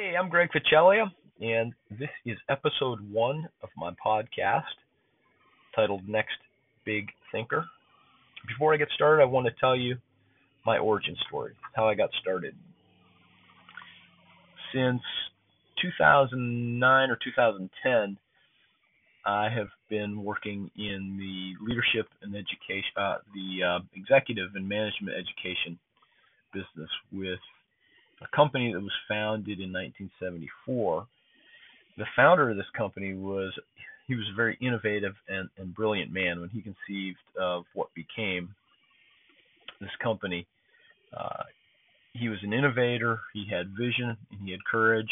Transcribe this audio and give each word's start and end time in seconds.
Hey, 0.00 0.14
I'm 0.16 0.28
Greg 0.28 0.48
Ficellia, 0.52 1.10
and 1.40 1.72
this 1.90 2.08
is 2.24 2.38
episode 2.48 3.00
one 3.10 3.48
of 3.64 3.68
my 3.76 3.90
podcast 4.06 4.62
titled 5.74 6.08
Next 6.08 6.36
Big 6.84 7.08
Thinker. 7.32 7.64
Before 8.46 8.72
I 8.72 8.76
get 8.76 8.86
started, 8.94 9.20
I 9.20 9.24
want 9.24 9.48
to 9.48 9.52
tell 9.58 9.74
you 9.74 9.96
my 10.64 10.78
origin 10.78 11.16
story, 11.26 11.54
how 11.74 11.88
I 11.88 11.96
got 11.96 12.10
started. 12.20 12.54
Since 14.72 15.02
2009 15.82 17.10
or 17.10 17.18
2010, 17.24 18.18
I 19.26 19.48
have 19.48 19.68
been 19.90 20.22
working 20.22 20.70
in 20.76 21.16
the 21.18 21.66
leadership 21.68 22.06
and 22.22 22.36
education, 22.36 22.92
uh, 22.96 23.16
the 23.34 23.64
uh, 23.64 23.78
executive 23.96 24.50
and 24.54 24.68
management 24.68 25.16
education 25.16 25.76
business 26.54 26.90
with 27.12 27.40
a 28.22 28.36
company 28.36 28.72
that 28.72 28.80
was 28.80 28.92
founded 29.08 29.60
in 29.60 29.72
1974. 29.72 31.06
The 31.96 32.04
founder 32.16 32.50
of 32.50 32.56
this 32.56 32.66
company 32.76 33.14
was 33.14 33.52
he 34.06 34.14
was 34.14 34.26
a 34.32 34.36
very 34.36 34.56
innovative 34.60 35.14
and, 35.28 35.48
and 35.58 35.74
brilliant 35.74 36.12
man 36.12 36.40
when 36.40 36.48
he 36.48 36.62
conceived 36.62 37.18
of 37.38 37.64
what 37.74 37.88
became 37.94 38.54
this 39.80 39.90
company. 40.02 40.46
Uh, 41.16 41.44
he 42.14 42.28
was 42.28 42.38
an 42.42 42.52
innovator. 42.52 43.20
He 43.34 43.46
had 43.50 43.76
vision 43.78 44.16
and 44.30 44.40
he 44.44 44.50
had 44.50 44.64
courage. 44.64 45.10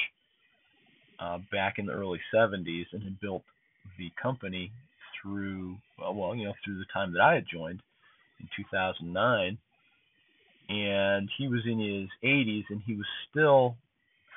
Uh, 1.18 1.38
back 1.51 1.79
in 1.79 1.87
the 1.87 1.93
early 1.93 2.20
70s, 2.34 2.84
and 2.93 3.02
had 3.02 3.18
built 3.20 3.43
the 3.96 4.10
company 4.20 4.70
through 5.16 5.74
well, 5.98 6.34
you 6.34 6.45
know, 6.45 6.52
through 6.62 6.79
the 6.79 6.84
time 6.93 7.10
that 7.15 7.23
I 7.23 7.34
had 7.34 7.46
joined 7.51 7.80
in 8.38 8.48
2009 8.54 9.57
and 10.69 11.29
he 11.38 11.48
was 11.48 11.61
in 11.65 11.79
his 11.79 12.09
80s 12.29 12.65
and 12.70 12.83
he 12.87 12.95
was 12.95 13.07
still 13.30 13.77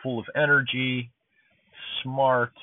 full 0.04 0.20
of 0.20 0.26
energy, 0.36 1.10
smart, 2.04 2.54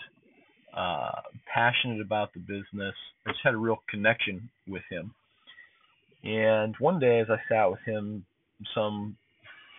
uh, 0.76 1.20
passionate 1.52 2.00
about 2.00 2.32
the 2.32 2.40
business. 2.40 2.94
I 3.26 3.30
just 3.30 3.40
had 3.42 3.54
a 3.54 3.58
real 3.58 3.82
connection 3.88 4.48
with 4.68 4.82
him. 4.90 5.12
And 6.24 6.74
one 6.78 6.98
day, 6.98 7.20
as 7.20 7.28
I 7.30 7.38
sat 7.48 7.70
with 7.70 7.80
him, 7.86 8.24
some 8.74 9.16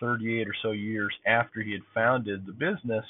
38 0.00 0.48
or 0.48 0.54
so 0.62 0.70
years 0.70 1.14
after 1.26 1.60
he 1.62 1.72
had 1.72 1.82
founded 1.94 2.46
the 2.46 2.52
business, 2.52 3.04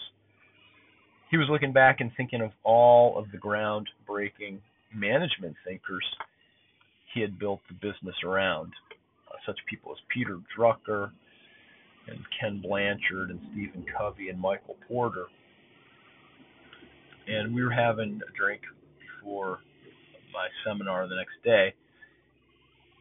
he 1.31 1.37
was 1.37 1.49
looking 1.51 1.73
back 1.73 2.01
and 2.01 2.11
thinking 2.17 2.41
of 2.41 2.51
all 2.65 3.19
of 3.19 3.31
the 3.31 3.39
groundbreaking 3.39 4.59
management 4.95 5.55
thinkers 5.67 6.05
he 7.13 7.21
had 7.21 7.39
built 7.39 7.61
the 7.69 7.75
business 7.75 8.17
around 8.25 8.73
such 9.49 9.59
people 9.67 9.93
as 9.93 9.99
Peter 10.13 10.39
Drucker 10.57 11.11
and 12.07 12.19
Ken 12.39 12.61
Blanchard 12.63 13.31
and 13.31 13.41
Stephen 13.53 13.85
Covey 13.97 14.29
and 14.29 14.39
Michael 14.39 14.77
Porter. 14.87 15.25
And 17.27 17.55
we 17.55 17.65
were 17.65 17.71
having 17.71 18.21
a 18.29 18.37
drink 18.37 18.61
before 19.01 19.61
my 20.33 20.49
seminar 20.65 21.09
the 21.09 21.17
next 21.17 21.43
day, 21.45 21.75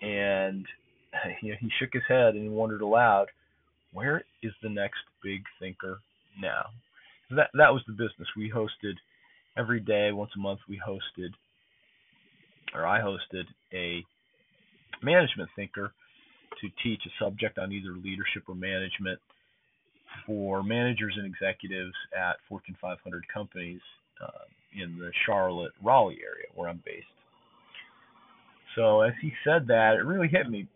and 0.02 0.66
you 1.42 1.52
know, 1.52 1.58
he 1.60 1.70
shook 1.80 1.90
his 1.94 2.04
head 2.08 2.36
and 2.36 2.52
wondered 2.52 2.82
aloud, 2.82 3.28
"Where 3.94 4.24
is 4.42 4.52
the 4.62 4.70
next 4.70 5.00
big 5.24 5.44
thinker 5.60 6.00
now?" 6.42 6.68
That 7.30 7.50
that 7.54 7.74
was 7.74 7.84
the 7.88 7.94
business. 7.94 8.28
We 8.36 8.52
hosted 8.52 8.96
every 9.58 9.80
day, 9.80 10.12
once 10.12 10.32
a 10.36 10.40
month. 10.40 10.60
We 10.68 10.80
hosted, 10.86 11.32
or 12.74 12.86
I 12.86 13.00
hosted 13.00 13.46
a 13.74 14.04
management 15.02 15.50
thinker 15.56 15.94
to 16.62 16.70
teach 16.84 17.02
a 17.06 17.24
subject 17.24 17.58
on 17.58 17.72
either 17.72 17.92
leadership 17.92 18.44
or 18.48 18.56
management 18.56 19.20
for 20.26 20.64
managers 20.64 21.16
and 21.18 21.26
executives 21.26 21.94
at 22.18 22.38
Fortune 22.48 22.76
500 22.82 23.24
companies 23.34 23.82
uh, 24.22 24.46
in 24.76 24.98
the 24.98 25.12
Charlotte, 25.26 25.72
Raleigh 25.84 26.20
area 26.22 26.48
where 26.56 26.70
I'm 26.70 26.82
based. 26.86 27.06
So 28.76 29.02
as 29.02 29.14
he 29.22 29.32
said 29.44 29.68
that, 29.68 29.96
it 29.96 30.06
really 30.06 30.28
hit 30.28 30.50
me 30.50 30.68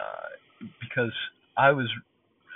uh, 0.00 0.66
because 0.80 1.12
I 1.56 1.72
was, 1.72 1.88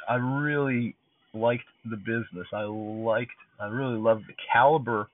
I 0.09 0.17
really 0.17 0.95
liked 1.35 1.65
the 1.89 1.97
business. 1.97 2.47
I 2.53 2.63
liked, 2.63 3.31
I 3.61 3.67
really 3.67 3.99
loved 3.99 4.25
the 4.29 4.35
caliber 4.53 5.09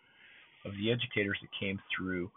of 0.65 0.73
the 0.73 0.91
educators 0.91 1.39
that 1.41 1.51
came 1.59 1.79
through, 1.97 2.31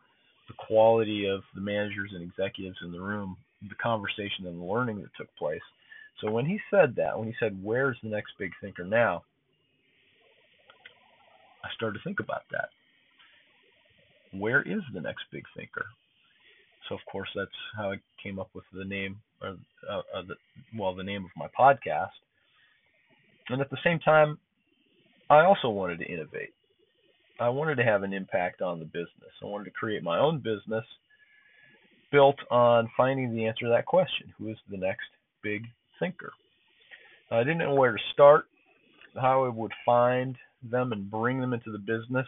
the 0.48 0.54
quality 0.68 1.28
of 1.28 1.42
the 1.56 1.62
managers 1.62 2.12
and 2.14 2.22
executives 2.22 2.78
in 2.84 2.92
the 2.92 3.02
room, 3.02 3.36
the 3.68 3.76
conversation 3.76 4.48
and 4.48 4.60
the 4.60 4.66
learning 4.66 5.02
that 5.02 5.16
took 5.18 5.34
place. 5.38 5.62
So 6.20 6.30
when 6.32 6.46
he 6.46 6.60
said 6.70 6.96
that, 6.98 7.18
when 7.18 7.28
he 7.28 7.36
said, 7.40 7.64
"Where's 7.64 7.98
the 8.02 8.10
next 8.10 8.34
big 8.38 8.52
thinker 8.62 8.84
now?" 8.84 9.24
I 11.64 11.70
started 11.76 12.00
to 12.00 12.04
think 12.04 12.20
about 12.20 12.44
that. 12.52 12.70
Where 14.32 14.62
is 14.62 14.82
the 14.94 15.02
next 15.02 15.26
big 15.32 15.46
thinker? 15.56 15.86
So 16.88 16.96
of 16.96 17.02
course 17.12 17.30
that's 17.36 17.52
how 17.76 17.92
I 17.92 17.98
came 18.22 18.40
up 18.40 18.50
with 18.54 18.66
the 18.74 18.86
name, 18.86 19.22
or 19.42 19.58
uh, 19.90 20.02
uh, 20.14 20.22
the, 20.28 20.36
well, 20.78 20.96
the 20.96 21.04
name 21.04 21.26
of 21.26 21.32
my 21.36 21.48
podcast. 21.58 22.10
And 23.50 23.62
at 23.62 23.70
the 23.70 23.78
same 23.84 24.00
time, 24.00 24.40
I 25.30 25.42
also 25.42 25.70
wanted 25.70 26.00
to 26.00 26.12
innovate. 26.12 26.54
I 27.40 27.50
wanted 27.50 27.76
to 27.76 27.84
have 27.84 28.04
an 28.04 28.14
impact 28.14 28.62
on 28.62 28.80
the 28.80 28.86
business. 28.86 29.32
I 29.42 29.46
wanted 29.46 29.66
to 29.66 29.72
create 29.72 30.04
my 30.04 30.20
own 30.20 30.40
business 30.40 30.86
built 32.12 32.38
on 32.50 32.90
finding 32.96 33.34
the 33.34 33.46
answer 33.46 33.66
to 33.66 33.72
that 33.72 33.86
question 33.86 34.34
who 34.38 34.50
is 34.50 34.58
the 34.70 34.78
next 34.78 35.08
big 35.44 35.64
thinker? 36.00 36.32
I 37.32 37.40
didn't 37.40 37.60
know 37.60 37.76
where 37.76 37.94
to 37.94 38.04
start, 38.14 38.46
how 39.16 39.46
I 39.46 39.50
would 39.50 39.72
find 39.86 40.36
them 40.70 40.92
and 40.92 41.10
bring 41.10 41.40
them 41.40 41.54
into 41.54 41.72
the 41.72 41.78
business. 41.78 42.28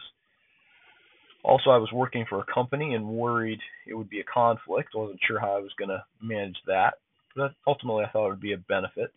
Also, 1.42 1.70
I 1.70 1.76
was 1.76 1.92
working 1.92 2.24
for 2.26 2.40
a 2.40 2.52
company 2.52 2.94
and 2.94 3.06
worried 3.06 3.60
it 3.86 3.94
would 3.94 4.08
be 4.08 4.20
a 4.20 4.24
conflict. 4.24 4.90
I 4.94 4.98
wasn't 4.98 5.20
sure 5.26 5.38
how 5.38 5.56
I 5.56 5.60
was 5.60 5.72
going 5.78 5.90
to 5.90 6.02
manage 6.22 6.56
that. 6.66 6.94
But 7.36 7.52
ultimately, 7.66 8.04
I 8.04 8.10
thought 8.10 8.28
it 8.28 8.30
would 8.30 8.40
be 8.40 8.54
a 8.54 8.58
benefit 8.58 9.12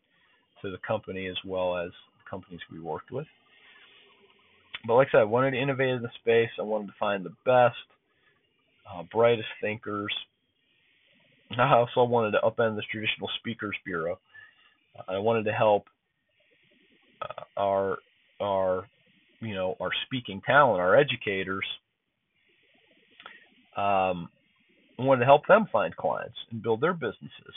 to 0.61 0.71
the 0.71 0.77
company 0.85 1.27
as 1.27 1.37
well 1.45 1.77
as 1.77 1.89
the 1.89 2.29
companies 2.29 2.59
we 2.69 2.81
worked 2.81 3.11
with. 3.11 3.27
But 4.85 4.95
like 4.95 5.07
I 5.09 5.11
said, 5.11 5.21
I 5.21 5.25
wanted 5.25 5.51
to 5.51 5.61
innovate 5.61 5.89
in 5.89 6.01
the 6.01 6.09
space. 6.19 6.49
I 6.59 6.63
wanted 6.63 6.87
to 6.87 6.93
find 6.99 7.23
the 7.23 7.35
best, 7.45 7.75
uh, 8.91 9.03
brightest 9.11 9.47
thinkers, 9.61 10.13
I 11.57 11.73
also 11.73 12.03
wanted 12.03 12.31
to 12.31 12.39
upend 12.39 12.75
the 12.75 12.83
traditional 12.91 13.29
speakers 13.39 13.75
bureau. 13.85 14.19
I 15.07 15.17
wanted 15.19 15.45
to 15.45 15.53
help 15.53 15.85
uh, 17.21 17.43
our 17.55 17.97
our 18.41 18.87
you 19.39 19.53
know 19.53 19.75
our 19.79 19.89
speaking 20.05 20.41
talent, 20.45 20.81
our 20.81 20.95
educators. 20.95 21.65
Um, 23.75 24.29
I 24.99 25.03
wanted 25.03 25.19
to 25.19 25.25
help 25.25 25.45
them 25.47 25.67
find 25.71 25.95
clients 25.95 26.37
and 26.51 26.63
build 26.63 26.81
their 26.81 26.93
businesses. 26.93 27.53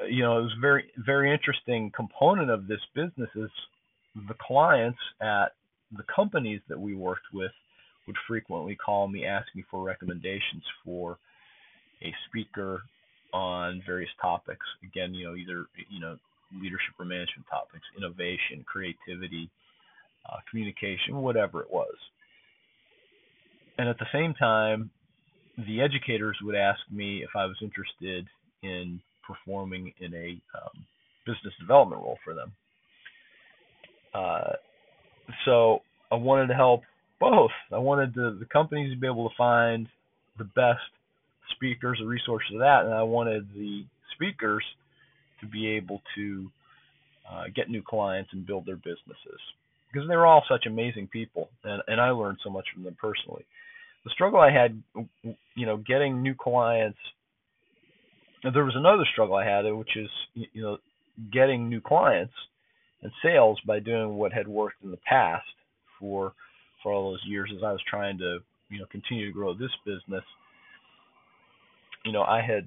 Uh, 0.00 0.06
you 0.06 0.22
know, 0.22 0.38
it 0.38 0.42
was 0.42 0.54
very 0.60 0.84
very 0.98 1.32
interesting 1.32 1.90
component 1.94 2.50
of 2.50 2.66
this 2.66 2.80
business 2.94 3.30
is 3.34 3.50
the 4.28 4.34
clients 4.40 4.98
at 5.20 5.52
the 5.96 6.04
companies 6.14 6.60
that 6.68 6.78
we 6.78 6.94
worked 6.94 7.32
with 7.32 7.52
would 8.06 8.16
frequently 8.28 8.76
call 8.76 9.08
me, 9.08 9.24
ask 9.24 9.46
me 9.54 9.64
for 9.70 9.82
recommendations 9.82 10.62
for 10.84 11.18
a 12.02 12.14
speaker 12.28 12.82
on 13.32 13.82
various 13.86 14.10
topics. 14.20 14.66
Again, 14.84 15.14
you 15.14 15.26
know, 15.26 15.34
either 15.34 15.66
you 15.88 16.00
know 16.00 16.16
leadership 16.60 16.94
or 16.98 17.04
management 17.04 17.46
topics, 17.48 17.84
innovation, 17.96 18.64
creativity, 18.66 19.48
uh, 20.28 20.38
communication, 20.50 21.16
whatever 21.16 21.60
it 21.62 21.70
was. 21.70 21.94
And 23.78 23.88
at 23.88 23.98
the 23.98 24.06
same 24.12 24.34
time, 24.34 24.90
the 25.66 25.80
educators 25.80 26.36
would 26.42 26.54
ask 26.54 26.80
me 26.90 27.22
if 27.22 27.30
I 27.36 27.46
was 27.46 27.56
interested 27.62 28.26
in 28.62 29.00
performing 29.26 29.92
in 30.00 30.12
a 30.14 30.40
um, 30.56 30.84
business 31.24 31.54
development 31.60 32.02
role 32.02 32.18
for 32.24 32.34
them. 32.34 32.52
Uh, 34.12 34.52
so 35.44 35.80
I 36.10 36.16
wanted 36.16 36.48
to 36.48 36.54
help 36.54 36.82
both. 37.20 37.52
I 37.72 37.78
wanted 37.78 38.14
the, 38.14 38.36
the 38.38 38.46
companies 38.46 38.92
to 38.92 39.00
be 39.00 39.06
able 39.06 39.28
to 39.28 39.34
find 39.36 39.86
the 40.38 40.44
best 40.44 40.80
speakers, 41.54 41.98
the 42.00 42.06
resources 42.06 42.52
of 42.54 42.60
that, 42.60 42.84
and 42.84 42.94
I 42.94 43.02
wanted 43.02 43.48
the 43.54 43.84
speakers 44.14 44.64
to 45.40 45.46
be 45.46 45.68
able 45.68 46.02
to 46.16 46.50
uh, 47.30 47.44
get 47.54 47.70
new 47.70 47.82
clients 47.82 48.30
and 48.32 48.46
build 48.46 48.66
their 48.66 48.76
businesses 48.76 49.40
because 49.92 50.08
they're 50.08 50.26
all 50.26 50.44
such 50.48 50.66
amazing 50.66 51.08
people, 51.08 51.48
and 51.64 51.82
and 51.88 52.00
I 52.00 52.10
learned 52.10 52.38
so 52.42 52.50
much 52.50 52.66
from 52.72 52.84
them 52.84 52.96
personally. 53.00 53.44
The 54.04 54.10
struggle 54.10 54.40
I 54.40 54.50
had, 54.50 54.82
you 55.54 55.66
know, 55.66 55.76
getting 55.76 56.22
new 56.22 56.34
clients. 56.34 56.98
There 58.42 58.64
was 58.64 58.76
another 58.76 59.04
struggle 59.12 59.36
I 59.36 59.44
had, 59.44 59.62
which 59.72 59.96
is 59.96 60.08
you 60.34 60.62
know 60.62 60.78
getting 61.32 61.68
new 61.68 61.80
clients 61.80 62.32
and 63.02 63.12
sales 63.22 63.60
by 63.66 63.80
doing 63.80 64.14
what 64.14 64.32
had 64.32 64.48
worked 64.48 64.82
in 64.82 64.90
the 64.90 64.98
past 65.08 65.46
for 65.98 66.32
for 66.82 66.92
all 66.92 67.10
those 67.10 67.24
years 67.26 67.50
as 67.54 67.62
I 67.62 67.72
was 67.72 67.82
trying 67.88 68.18
to 68.18 68.38
you 68.70 68.78
know 68.78 68.86
continue 68.90 69.26
to 69.26 69.32
grow 69.32 69.54
this 69.54 69.72
business 69.84 70.24
you 72.10 72.14
know, 72.14 72.24
I 72.24 72.42
had 72.42 72.66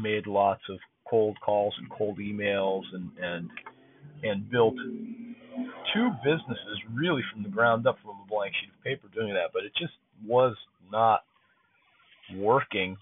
made 0.00 0.28
lots 0.28 0.62
of 0.70 0.78
cold 1.10 1.36
calls 1.44 1.74
and 1.76 1.90
cold 1.90 2.18
emails 2.18 2.82
and 2.92 3.10
and 3.20 3.50
and 4.22 4.48
built 4.48 4.76
two 5.92 6.10
businesses 6.22 6.78
really 6.94 7.22
from 7.32 7.42
the 7.42 7.48
ground 7.48 7.84
up 7.88 7.96
from 8.00 8.12
a 8.12 8.28
blank 8.28 8.54
sheet 8.54 8.70
of 8.70 8.84
paper 8.84 9.08
doing 9.12 9.34
that, 9.34 9.50
but 9.52 9.64
it 9.64 9.72
just 9.76 9.94
was 10.24 10.54
not 10.92 11.24
working 12.36 12.96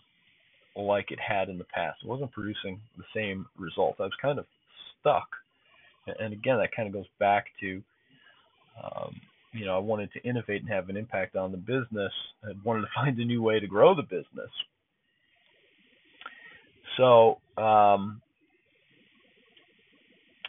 like 0.74 1.10
it 1.10 1.18
had 1.20 1.50
in 1.50 1.58
the 1.58 1.64
past. 1.64 1.98
It 2.02 2.08
wasn't 2.08 2.32
producing 2.32 2.80
the 2.96 3.04
same 3.14 3.44
results. 3.58 3.98
I 4.00 4.04
was 4.04 4.12
kind 4.22 4.38
of 4.38 4.46
stuck. 4.98 5.28
And 6.18 6.32
again, 6.32 6.56
that 6.56 6.74
kind 6.74 6.88
of 6.88 6.94
goes 6.94 7.10
back 7.18 7.46
to, 7.60 7.82
um, 8.82 9.20
you 9.52 9.66
know, 9.66 9.76
I 9.76 9.80
wanted 9.80 10.10
to 10.14 10.22
innovate 10.22 10.62
and 10.62 10.70
have 10.70 10.88
an 10.88 10.96
impact 10.96 11.36
on 11.36 11.50
the 11.50 11.58
business. 11.58 12.12
I 12.42 12.52
wanted 12.64 12.82
to 12.82 12.88
find 12.94 13.18
a 13.18 13.24
new 13.24 13.42
way 13.42 13.60
to 13.60 13.66
grow 13.66 13.94
the 13.94 14.02
business. 14.02 14.50
So, 16.96 17.38
um, 17.56 18.20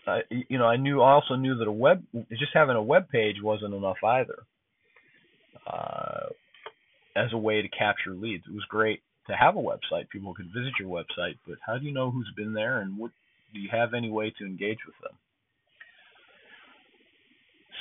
I, 0.08 0.22
you 0.30 0.58
know, 0.58 0.66
I 0.66 0.78
knew 0.78 1.02
also 1.02 1.36
knew 1.36 1.58
that 1.58 1.68
a 1.68 1.72
web 1.72 2.04
just 2.32 2.54
having 2.54 2.76
a 2.76 2.82
web 2.82 3.10
page 3.10 3.38
wasn't 3.42 3.74
enough 3.74 3.98
either. 4.04 4.40
Uh, 5.66 6.28
as 7.16 7.34
a 7.34 7.38
way 7.38 7.62
to 7.62 7.68
capture 7.68 8.14
leads, 8.14 8.46
it 8.48 8.54
was 8.54 8.64
great 8.70 9.02
to 9.28 9.34
have 9.36 9.56
a 9.56 9.60
website. 9.60 10.10
People 10.10 10.34
could 10.34 10.48
visit 10.56 10.74
your 10.80 10.90
website, 10.90 11.38
but 11.46 11.58
how 11.66 11.78
do 11.78 11.86
you 11.86 11.94
know 11.94 12.10
who's 12.10 12.32
been 12.38 12.54
there 12.54 12.80
and 12.80 12.98
what 12.98 13.12
do 13.54 13.60
you 13.60 13.70
have 13.72 13.94
any 13.94 14.10
way 14.10 14.34
to 14.38 14.46
engage 14.46 14.78
with 14.86 14.96
them? 15.04 15.18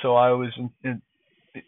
So 0.01 0.15
I 0.15 0.31
was 0.31 0.49
in, 0.57 0.69
in, 0.83 1.01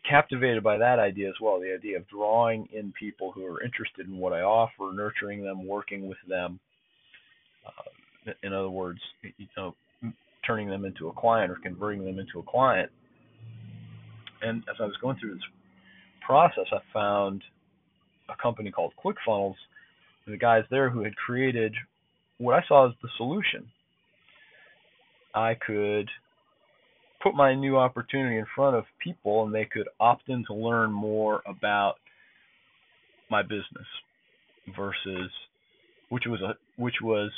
captivated 0.10 0.64
by 0.64 0.78
that 0.78 1.00
idea 1.00 1.30
as 1.30 1.36
well. 1.42 1.60
The 1.60 1.74
idea 1.74 1.98
of 1.98 2.08
drawing 2.08 2.68
in 2.74 2.94
people 3.00 3.32
who 3.32 3.46
are 3.46 3.64
interested 3.64 4.08
in 4.08 4.18
what 4.18 4.34
I 4.34 4.42
offer, 4.42 4.92
nurturing 4.94 5.44
them, 5.44 5.66
working 5.66 6.08
with 6.08 6.18
them. 6.28 6.60
Uh, 7.78 8.32
in 8.44 8.54
other 8.54 8.70
words, 8.70 9.00
you 9.22 9.48
know, 9.58 9.76
turning 10.46 10.70
them 10.70 10.86
into 10.86 11.08
a 11.10 11.14
client 11.14 11.52
or 11.52 11.58
converting 11.62 12.04
them 12.06 12.20
into 12.20 12.40
a 12.40 12.44
client. 12.44 12.92
And 14.42 14.64
as 14.70 14.76
I 14.80 14.86
was 14.86 14.96
going 15.02 15.18
through 15.20 15.36
this 15.36 15.44
process, 16.26 16.66
I 16.72 16.80
found 16.94 17.44
a 18.30 18.42
company 18.42 18.72
called 18.72 18.94
ClickFunnels. 19.04 19.56
The 20.28 20.38
guys 20.38 20.64
there 20.70 20.90
who 20.90 21.04
had 21.04 21.16
created 21.16 21.74
what 22.38 22.56
I 22.56 22.62
saw 22.68 22.88
as 22.88 22.94
the 23.02 23.10
solution. 23.18 23.68
I 25.34 25.56
could 25.56 26.10
put 27.22 27.36
my 27.36 27.54
new 27.54 27.78
opportunity 27.78 28.38
in 28.38 28.46
front 28.56 28.76
of 28.76 28.86
people 29.04 29.44
and 29.44 29.54
they 29.54 29.66
could 29.66 29.88
opt 30.00 30.30
in 30.30 30.46
to 30.48 30.54
learn 30.54 30.92
more 30.92 31.42
about 31.46 31.96
my 33.30 33.42
business 33.42 33.88
versus 34.76 35.30
which 36.10 36.24
was 36.26 36.42
a 36.42 36.54
which 36.82 36.96
was 37.02 37.32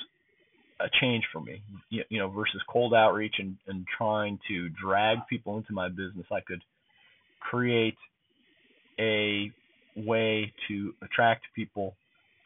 a 0.86 0.90
change 1.00 1.24
for 1.32 1.42
me. 1.42 1.62
You, 1.90 2.04
you 2.10 2.20
know 2.20 2.30
versus 2.30 2.62
cold 2.70 2.94
outreach 2.94 3.36
and, 3.40 3.58
and 3.68 3.86
trying 3.98 4.40
to 4.48 4.70
drag 4.70 5.20
people 5.30 5.58
into 5.58 5.74
my 5.74 5.90
business 5.90 6.26
i 6.32 6.40
could 6.42 6.62
create 7.40 7.98
a 9.00 9.52
way 9.96 10.54
to 10.68 10.94
attract 11.02 11.44
people 11.56 11.96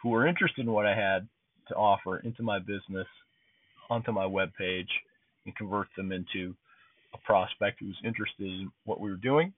who 0.02 0.10
were 0.10 0.26
interested 0.26 0.66
in 0.66 0.72
what 0.72 0.86
i 0.86 0.96
had 0.96 1.28
to 1.68 1.76
offer 1.76 2.18
into 2.20 2.44
my 2.44 2.60
business 2.60 3.08
onto 3.90 4.12
my 4.12 4.26
web 4.26 4.50
page 4.58 4.90
and 5.46 5.56
convert 5.56 5.88
them 5.96 6.12
into 6.12 6.56
a 7.14 7.18
prospect 7.26 7.80
who's 7.80 7.98
interested 8.04 8.46
in 8.46 8.72
what 8.86 9.00
we 9.00 9.10
were 9.10 9.18
doing 9.18 9.54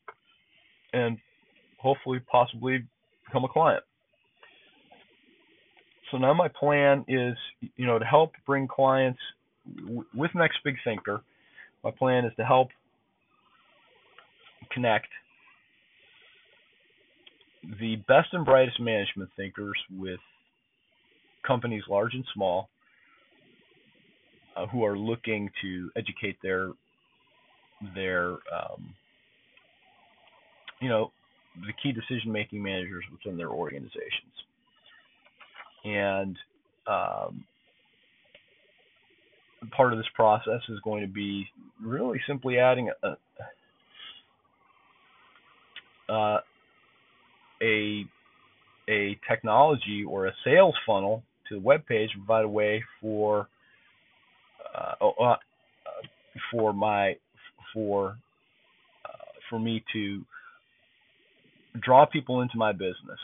and 0.94 1.18
hopefully 1.80 2.20
possibly 2.32 2.84
become 3.26 3.44
a 3.44 3.50
client. 3.50 3.84
So 6.12 6.18
now 6.18 6.34
my 6.34 6.48
plan 6.48 7.04
is, 7.08 7.36
you 7.76 7.86
know, 7.86 8.00
to 8.00 8.06
help 8.06 8.32
bring 8.46 8.68
clients 8.68 9.20
with 10.14 10.32
Next 10.36 10.58
Big 10.64 10.76
Thinker. 10.84 11.22
My 11.84 11.92
plan 11.92 12.26
is 12.26 12.34
to 12.38 12.46
help 12.46 12.70
connect 14.72 15.08
the 17.80 17.98
best 18.08 18.30
and 18.32 18.46
brightest 18.46 18.80
management 18.80 19.30
thinkers 19.36 19.78
with 19.98 20.20
companies 21.46 21.84
large 21.90 22.14
and 22.14 22.26
small 22.34 22.70
uh, 24.56 24.66
who 24.68 24.86
are 24.86 24.98
looking 24.98 25.50
to 25.62 25.90
educate 25.96 26.38
their 26.42 26.72
their 27.96 28.32
um, 28.32 28.94
you 30.82 30.90
know 30.90 31.12
the 31.66 31.74
key 31.82 31.92
decision 31.92 32.32
making 32.32 32.62
managers 32.62 33.04
within 33.12 33.38
their 33.38 33.50
organizations 33.50 34.34
and 35.84 36.38
um, 36.88 37.44
part 39.76 39.94
of 39.94 40.00
this 40.00 40.08
process 40.16 40.62
is 40.70 40.80
going 40.84 41.02
to 41.02 41.12
be 41.12 41.48
really 41.84 42.20
simply 42.28 42.58
adding 42.58 42.90
a 43.04 43.18
uh, 46.12 46.40
a 47.62 48.06
a 48.90 49.20
technology 49.30 50.06
or 50.08 50.28
a 50.28 50.32
sales 50.46 50.76
funnel 50.86 51.24
to 51.50 51.56
the 51.56 51.62
web 51.62 51.86
page 51.86 52.10
provide 52.14 52.46
a 52.46 52.50
way 52.50 52.84
for 53.02 53.48
uh, 54.76 54.94
oh, 55.02 55.12
uh, 55.22 55.36
for 56.52 56.74
my 56.74 57.16
for 57.74 58.18
uh, 59.06 59.32
for 59.50 59.60
me 59.60 59.84
to 59.92 60.22
draw 61.82 62.06
people 62.06 62.42
into 62.42 62.58
my 62.58 62.72
business 62.72 63.20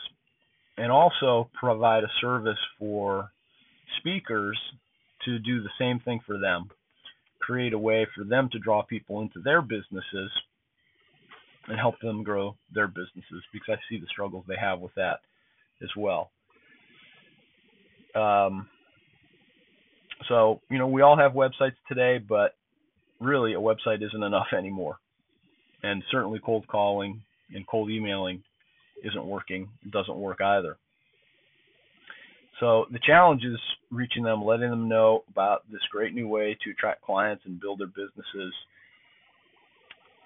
and 0.76 0.90
also 0.90 1.48
provide 1.58 2.04
a 2.04 2.08
service 2.20 2.58
for 2.78 3.30
speakers 3.98 4.58
to 5.24 5.38
do 5.38 5.62
the 5.62 5.70
same 5.78 6.00
thing 6.00 6.20
for 6.26 6.38
them. 6.38 6.70
Create 7.40 7.72
a 7.72 7.78
way 7.78 8.06
for 8.14 8.24
them 8.24 8.48
to 8.52 8.58
draw 8.58 8.82
people 8.82 9.20
into 9.20 9.40
their 9.40 9.62
businesses 9.62 10.30
and 11.68 11.78
help 11.78 11.98
them 12.00 12.22
grow 12.22 12.56
their 12.74 12.88
businesses 12.88 13.42
because 13.52 13.76
I 13.78 13.80
see 13.88 13.98
the 13.98 14.06
struggles 14.06 14.44
they 14.46 14.56
have 14.60 14.80
with 14.80 14.94
that 14.94 15.20
as 15.82 15.88
well. 15.96 16.30
Um, 18.14 18.68
so, 20.28 20.60
you 20.70 20.78
know, 20.78 20.86
we 20.86 21.02
all 21.02 21.16
have 21.16 21.32
websites 21.32 21.76
today, 21.88 22.18
but 22.18 22.54
really 23.20 23.54
a 23.54 23.58
website 23.58 24.02
isn't 24.02 24.22
enough 24.22 24.46
anymore. 24.56 24.96
And 25.82 26.02
certainly 26.10 26.40
cold 26.44 26.66
calling 26.66 27.22
and 27.52 27.66
cold 27.66 27.90
emailing 27.90 28.42
isn't 29.02 29.26
working, 29.26 29.68
doesn't 29.90 30.16
work 30.16 30.40
either. 30.40 30.78
So 32.60 32.86
the 32.90 33.00
challenge 33.04 33.42
is 33.44 33.58
reaching 33.90 34.22
them, 34.22 34.44
letting 34.44 34.70
them 34.70 34.88
know 34.88 35.24
about 35.30 35.70
this 35.70 35.80
great 35.90 36.14
new 36.14 36.28
way 36.28 36.56
to 36.62 36.70
attract 36.70 37.02
clients 37.02 37.44
and 37.46 37.60
build 37.60 37.80
their 37.80 37.88
businesses. 37.88 38.54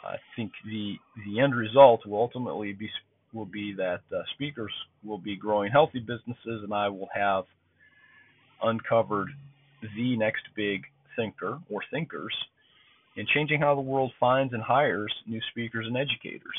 I 0.05 0.17
think 0.37 0.53
the 0.64 0.97
the 1.26 1.41
end 1.41 1.55
result 1.55 2.07
will 2.07 2.19
ultimately 2.19 2.73
be 2.73 2.88
will 3.33 3.47
be 3.47 3.75
that 3.75 4.00
uh, 4.14 4.23
speakers 4.35 4.73
will 5.05 5.19
be 5.19 5.37
growing 5.37 5.71
healthy 5.71 6.00
businesses, 6.00 6.62
and 6.62 6.73
I 6.73 6.88
will 6.88 7.09
have 7.14 7.45
uncovered 8.62 9.29
the 9.97 10.17
next 10.17 10.43
big 10.57 10.83
thinker 11.17 11.59
or 11.71 11.83
thinkers 11.91 12.35
in 13.17 13.26
changing 13.35 13.61
how 13.61 13.75
the 13.75 13.81
world 13.81 14.12
finds 14.19 14.53
and 14.53 14.62
hires 14.62 15.12
new 15.26 15.41
speakers 15.50 15.87
and 15.87 15.97
educators. 15.97 16.57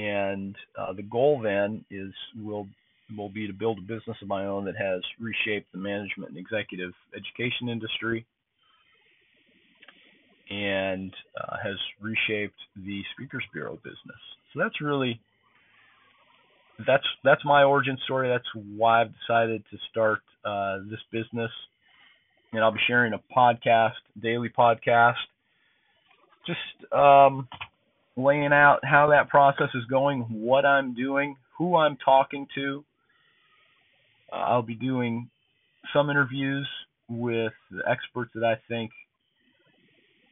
And 0.00 0.56
uh, 0.78 0.92
the 0.92 1.02
goal 1.02 1.40
then 1.42 1.84
is 1.90 2.12
will 2.42 2.66
will 3.16 3.28
be 3.28 3.46
to 3.46 3.52
build 3.52 3.78
a 3.78 3.82
business 3.82 4.16
of 4.22 4.28
my 4.28 4.46
own 4.46 4.64
that 4.64 4.76
has 4.76 5.02
reshaped 5.18 5.70
the 5.72 5.78
management 5.78 6.30
and 6.30 6.38
executive 6.38 6.92
education 7.12 7.68
industry 7.68 8.24
and 10.48 11.12
uh, 11.40 11.56
has 11.62 11.76
reshaped 12.00 12.58
the 12.76 13.02
Speakers 13.14 13.44
Bureau 13.52 13.76
business. 13.82 14.20
So 14.52 14.60
that's 14.60 14.80
really 14.80 15.20
that's 16.86 17.06
that's 17.24 17.44
my 17.44 17.62
origin 17.62 17.98
story. 18.04 18.28
That's 18.28 18.48
why 18.76 19.02
I've 19.02 19.12
decided 19.20 19.62
to 19.70 19.76
start 19.90 20.20
uh, 20.44 20.78
this 20.88 21.00
business, 21.12 21.50
and 22.52 22.62
I'll 22.62 22.72
be 22.72 22.80
sharing 22.86 23.12
a 23.12 23.20
podcast, 23.36 24.00
daily 24.20 24.48
podcast, 24.48 25.14
just 26.46 26.92
um, 26.92 27.48
laying 28.16 28.52
out 28.52 28.80
how 28.82 29.08
that 29.08 29.28
process 29.28 29.68
is 29.74 29.84
going, 29.86 30.20
what 30.30 30.64
I'm 30.64 30.94
doing, 30.94 31.36
who 31.56 31.76
I'm 31.76 31.96
talking 31.96 32.46
to. 32.54 32.84
Uh, 34.32 34.36
I'll 34.36 34.62
be 34.62 34.74
doing 34.74 35.28
some 35.92 36.10
interviews 36.10 36.68
with 37.08 37.52
experts 37.88 38.30
that 38.34 38.44
I 38.44 38.56
think 38.68 38.90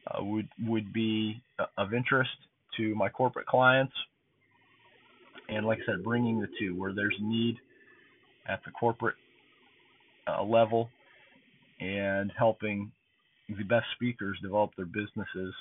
uh, 0.07 0.23
would 0.23 0.47
would 0.65 0.93
be 0.93 1.41
uh, 1.59 1.65
of 1.77 1.93
interest 1.93 2.29
to 2.77 2.95
my 2.95 3.09
corporate 3.09 3.45
clients. 3.45 3.93
And 5.49 5.65
like 5.65 5.79
I 5.79 5.91
said, 5.91 6.03
bringing 6.03 6.39
the 6.39 6.47
two 6.59 6.79
where 6.79 6.93
there's 6.93 7.15
need 7.19 7.57
at 8.47 8.61
the 8.65 8.71
corporate 8.71 9.15
uh, 10.27 10.43
level 10.43 10.89
and 11.79 12.31
helping 12.37 12.91
the 13.49 13.63
best 13.63 13.85
speakers 13.95 14.37
develop 14.41 14.71
their 14.75 14.85
businesses 14.85 15.53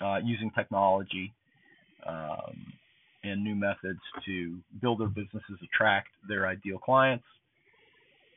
uh, 0.00 0.18
using 0.22 0.50
technology 0.50 1.32
um, 2.06 2.72
and 3.22 3.42
new 3.42 3.54
methods 3.54 4.00
to 4.26 4.58
build 4.80 5.00
their 5.00 5.08
businesses, 5.08 5.58
attract 5.62 6.08
their 6.28 6.46
ideal 6.46 6.78
clients, 6.78 7.24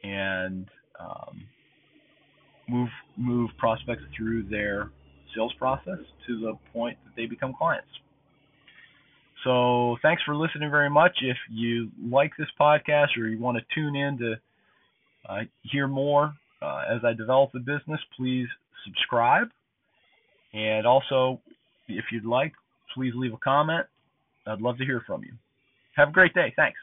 and 0.03 0.67
um, 0.99 1.43
move 2.67 2.89
move 3.17 3.49
prospects 3.57 4.03
through 4.15 4.43
their 4.43 4.91
sales 5.35 5.53
process 5.57 5.99
to 6.25 6.39
the 6.39 6.53
point 6.73 6.97
that 7.03 7.11
they 7.15 7.25
become 7.25 7.53
clients. 7.57 7.87
So 9.43 9.97
thanks 10.01 10.21
for 10.23 10.35
listening 10.35 10.71
very 10.71 10.89
much. 10.89 11.17
If 11.21 11.37
you 11.49 11.89
like 12.03 12.31
this 12.37 12.47
podcast 12.59 13.17
or 13.17 13.27
you 13.27 13.39
want 13.39 13.57
to 13.57 13.63
tune 13.75 13.95
in 13.95 14.17
to 14.17 14.35
uh, 15.29 15.39
hear 15.63 15.87
more 15.87 16.33
uh, 16.61 16.83
as 16.89 17.01
I 17.03 17.13
develop 17.13 17.51
the 17.51 17.59
business, 17.59 17.99
please 18.17 18.47
subscribe. 18.85 19.49
And 20.53 20.87
also, 20.87 21.39
if 21.87 22.05
you'd 22.11 22.25
like, 22.25 22.53
please 22.93 23.13
leave 23.15 23.33
a 23.33 23.37
comment. 23.37 23.85
I'd 24.45 24.61
love 24.61 24.77
to 24.77 24.85
hear 24.85 25.01
from 25.05 25.23
you. 25.23 25.33
Have 25.95 26.09
a 26.09 26.11
great 26.11 26.33
day. 26.33 26.53
Thanks. 26.55 26.79